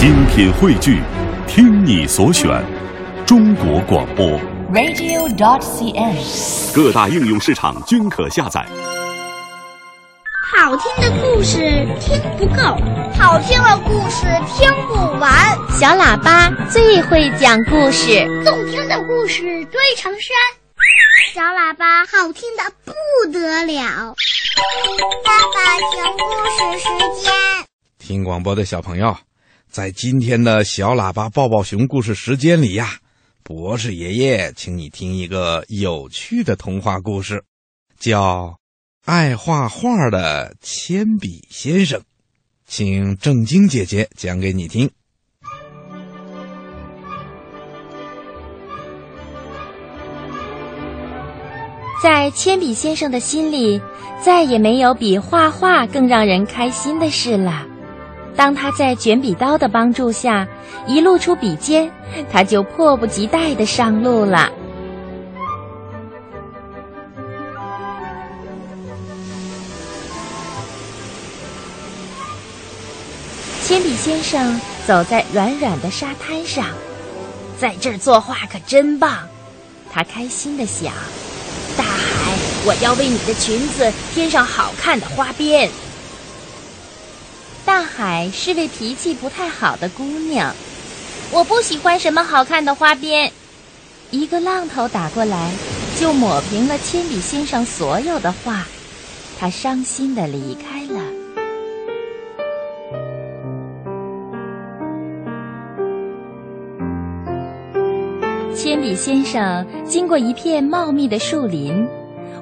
[0.00, 1.02] 精品汇聚，
[1.46, 2.48] 听你所选，
[3.26, 4.40] 中国广播。
[4.72, 6.74] radio.dot.cn，。
[6.74, 8.66] 各大应用市场均可下载。
[10.56, 12.62] 好听的故事听不够，
[13.12, 14.24] 好听的故事
[14.56, 15.30] 听不完。
[15.78, 20.34] 小喇叭最会讲故事，动听的故事堆成山。
[21.34, 22.94] 小喇叭好听的不
[23.30, 24.14] 得了。
[25.22, 26.88] 爸爸讲故事时
[27.22, 27.30] 间。
[27.98, 29.14] 听广播的小朋友，
[29.70, 32.98] 在今天的小喇叭抱抱熊故事时间里呀，
[33.44, 37.44] 博士爷爷请你听一个有趣的童话故事，
[37.96, 38.46] 叫
[39.04, 42.00] 《爱画画的铅笔先生》，
[42.66, 44.90] 请正晶姐姐讲给你听。
[52.02, 53.80] 在铅笔先生的心里，
[54.24, 57.68] 再也没有比画画更让人开心的事了。
[58.36, 60.46] 当他在卷笔刀的帮助下
[60.86, 61.90] 一露出笔尖，
[62.32, 64.50] 他就迫不及待地上路了。
[73.62, 76.66] 铅笔先生走在软软的沙滩上，
[77.58, 79.18] 在这儿作画可真棒，
[79.92, 80.92] 他开心地想。
[81.76, 82.34] 大海，
[82.66, 85.70] 我要为你的裙子添上好看的花边。
[87.70, 90.52] 大海是位脾气不太好的姑娘，
[91.30, 93.30] 我不喜欢什么好看的花边。
[94.10, 95.52] 一个浪头打过来，
[95.96, 98.64] 就抹平了铅笔先生所有的画，
[99.38, 101.00] 他伤心的离开了。
[108.52, 111.86] 铅笔先生经过一片茂密的树林，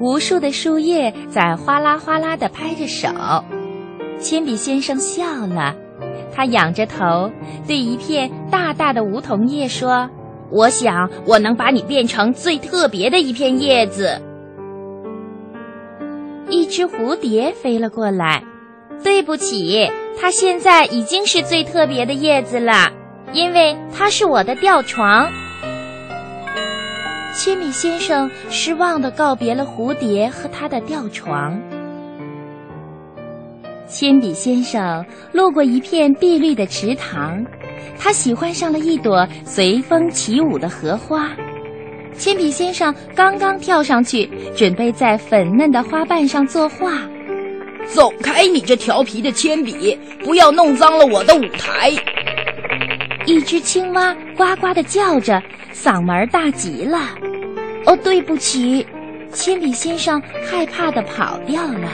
[0.00, 3.08] 无数的树叶在哗啦哗啦的拍着手。
[4.22, 5.74] 铅笔先生笑了，
[6.32, 7.28] 他仰着头
[7.66, 10.08] 对一片大大的梧桐叶说
[10.48, 14.22] ：“我想我能把你变成最特别的一片叶子。”
[16.48, 18.44] 一只蝴蝶飞了过来，
[19.02, 19.90] 对不起，
[20.20, 22.92] 它现在已经是最特别的叶子了，
[23.32, 25.28] 因为它是我的吊床。
[27.34, 31.58] 铅笔先生失望地告别了蝴蝶和他的吊床。
[33.92, 37.44] 铅笔先生路过一片碧绿的池塘，
[37.98, 41.28] 他喜欢上了一朵随风起舞的荷花。
[42.14, 44.26] 铅笔先生刚刚跳上去，
[44.56, 46.92] 准备在粉嫩的花瓣上作画。
[47.84, 49.98] 走开，你这调皮的铅笔！
[50.24, 51.90] 不要弄脏了我的舞台。
[53.26, 55.38] 一只青蛙呱呱地叫着，
[55.74, 56.98] 嗓门大极了。
[57.84, 58.86] 哦，对不起，
[59.34, 60.18] 铅笔先生
[60.50, 61.90] 害怕地跑掉了。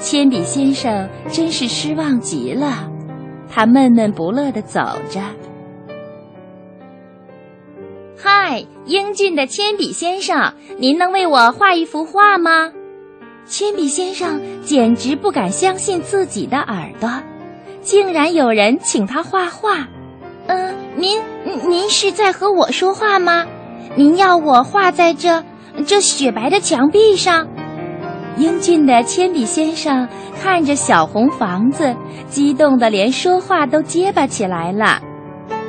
[0.00, 2.88] 铅笔先生真是失望极了，
[3.50, 5.20] 他闷闷不乐地走着。
[8.16, 12.72] 嗨，英俊的铅笔先生，您能为我画一幅画吗？
[13.44, 17.10] 铅笔先生简直不敢相信自己的耳朵，
[17.80, 19.88] 竟然有人请他画画。
[20.46, 21.20] 嗯，您
[21.68, 23.46] 您是在和我说话吗？
[23.96, 25.44] 您要我画在这
[25.86, 27.48] 这雪白的墙壁上？
[28.38, 30.08] 英俊的铅笔先生
[30.40, 31.94] 看着小红房子，
[32.28, 35.00] 激动的连说话都结巴起来了。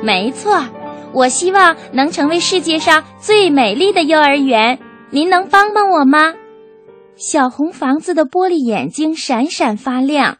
[0.02, 0.64] 没错，
[1.12, 4.78] 我希望能成为世界上最美丽的幼儿园。
[5.10, 6.34] 您能帮帮我吗？
[7.16, 10.38] 小红房子的玻璃眼睛闪闪发亮。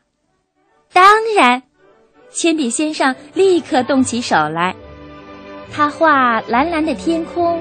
[0.92, 1.04] 当
[1.36, 1.64] 然。
[2.32, 4.76] 铅笔先生立刻动起手来，
[5.72, 7.60] 他画蓝蓝的天空，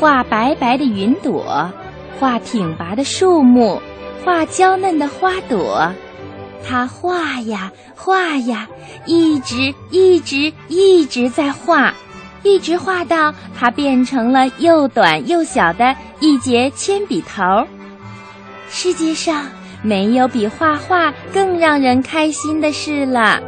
[0.00, 1.70] 画白白的云朵，
[2.18, 3.80] 画挺拔的树木，
[4.24, 5.92] 画娇嫩的花朵。
[6.66, 8.68] 他画呀画呀，
[9.06, 11.92] 一直一直一直在画，
[12.42, 17.42] 一直画到它变成了又短又小的一节铅笔头。
[18.68, 19.46] 世界上
[19.82, 23.40] 没有比画画更让人开心的事了。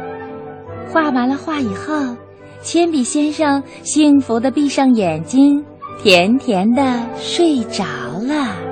[0.89, 2.15] 画完了画以后，
[2.61, 5.63] 铅笔先生幸福地闭上眼睛，
[6.01, 7.83] 甜甜地睡着
[8.27, 8.62] 了。